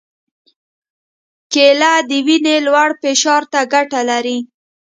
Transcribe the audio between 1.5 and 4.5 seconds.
کېله د وینې لوړ فشار ته ګټه لري.